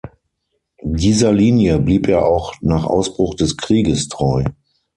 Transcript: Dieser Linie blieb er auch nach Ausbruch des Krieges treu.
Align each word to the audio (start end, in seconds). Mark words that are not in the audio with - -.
Dieser 0.81 1.31
Linie 1.31 1.77
blieb 1.77 2.07
er 2.07 2.25
auch 2.25 2.55
nach 2.61 2.85
Ausbruch 2.87 3.35
des 3.35 3.55
Krieges 3.55 4.07
treu. 4.07 4.43